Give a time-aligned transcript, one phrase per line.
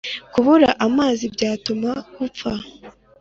[0.33, 1.91] kubura amazi byatuma
[2.25, 2.53] upfa.